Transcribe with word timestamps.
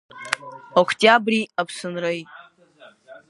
Октиабри 0.81 1.49
Аԥсынреи. 1.61 2.21